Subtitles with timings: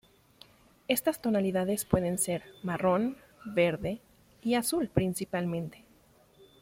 [0.87, 4.01] Estas tonalidades pueden ser marrón, verde
[4.41, 5.85] y azul, principalmente.